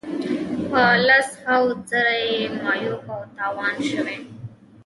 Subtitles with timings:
[0.69, 4.17] په لس هاوو زره یې معیوب او تاوان شوي.